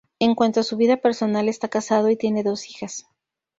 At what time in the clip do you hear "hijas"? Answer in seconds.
2.67-3.05